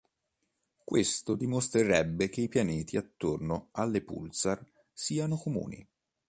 Questo 0.83 1.35
dimostrerebbe 1.35 2.29
che 2.29 2.41
i 2.41 2.47
pianeti 2.47 2.97
attorno 2.97 3.67
alle 3.73 4.01
pulsar 4.01 4.59
siano 4.91 5.37
comuni. 5.37 5.87